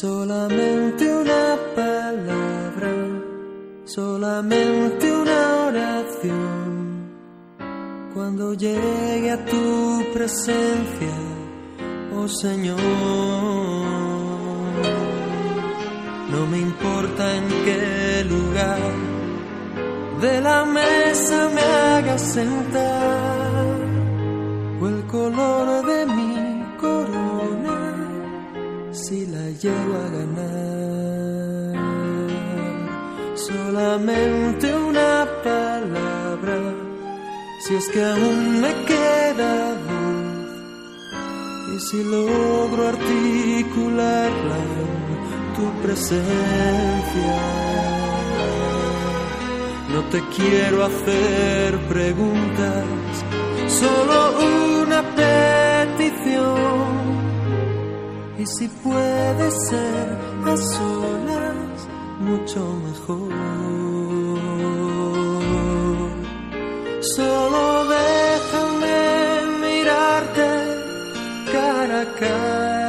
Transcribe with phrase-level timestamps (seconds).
[0.00, 2.92] Solamente una palabra,
[3.84, 7.10] solamente una oración.
[8.14, 11.14] Cuando llegue a tu presencia,
[12.14, 12.78] oh Señor,
[16.30, 18.78] no me importa en qué lugar
[20.20, 23.76] de la mesa me hagas sentar
[24.80, 26.17] o el color de mi
[29.08, 31.72] si la llego a ganar.
[33.36, 36.56] Solamente una palabra,
[37.64, 39.52] si es que aún me queda
[39.86, 40.50] voz,
[41.74, 44.92] y si logro articularla en
[45.56, 47.34] tu presencia.
[49.94, 52.84] No te quiero hacer preguntas,
[53.80, 54.18] solo
[54.82, 56.88] una petición
[58.38, 60.06] y si puede ser
[60.44, 61.88] a solas,
[62.20, 63.32] mucho mejor.
[67.16, 68.98] Solo déjame
[69.60, 70.48] mirarte
[71.52, 72.87] cara a cara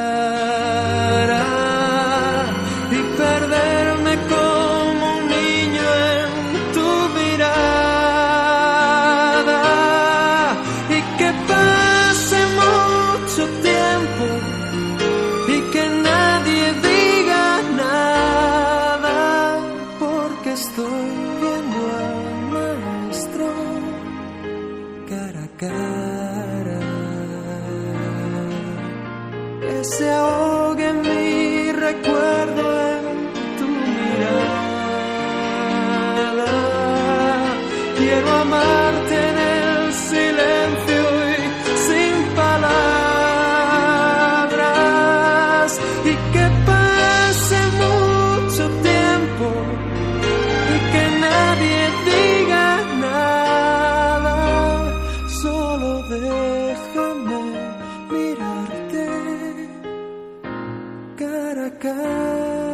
[29.62, 30.89] Essa good.
[61.50, 62.69] Cara a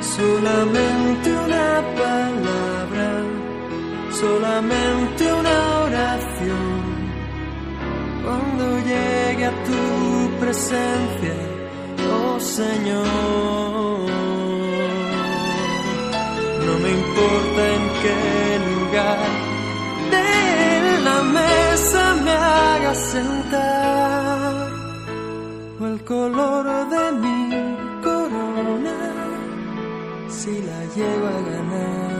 [0.00, 3.08] Solamente una palabra,
[4.18, 6.82] solamente una oración.
[8.24, 11.34] Cuando llegue a tu presencia,
[12.14, 13.04] oh Señor,
[16.66, 18.18] no me importa en qué
[18.70, 19.41] lugar
[21.38, 24.68] mesa me hagas sentar
[25.80, 27.40] o el color de mi
[28.06, 28.98] corona
[30.28, 32.11] si la llego a ganar.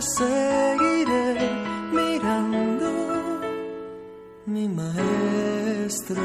[0.00, 1.34] seguiré
[1.92, 2.90] mirando,
[4.46, 6.22] mi maestro.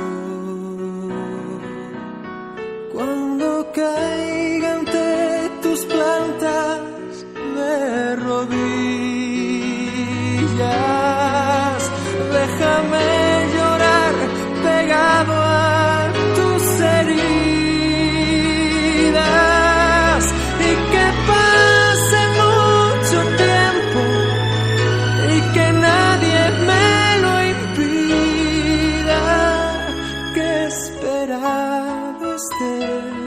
[2.94, 7.26] Cuando caiga ante tus plantas
[7.56, 8.54] de rodillas,
[12.32, 13.13] déjame.
[32.60, 33.23] You.